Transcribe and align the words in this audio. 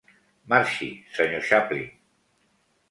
Marxi, 0.51 0.89
Sr. 1.13 1.43
Chaplin. 1.49 1.87